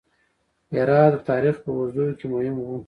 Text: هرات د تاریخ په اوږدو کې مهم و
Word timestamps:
هرات 0.73 1.11
د 1.13 1.17
تاریخ 1.29 1.55
په 1.63 1.69
اوږدو 1.75 2.05
کې 2.19 2.25
مهم 2.33 2.55
و 2.61 2.67